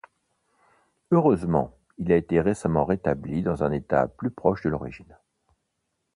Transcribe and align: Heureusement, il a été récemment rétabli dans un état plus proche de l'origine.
Heureusement, 1.11 1.77
il 1.99 2.11
a 2.11 2.15
été 2.15 2.41
récemment 2.41 2.85
rétabli 2.85 3.43
dans 3.43 3.63
un 3.63 3.71
état 3.71 4.07
plus 4.07 4.31
proche 4.31 4.63
de 4.63 4.69
l'origine. 4.69 5.15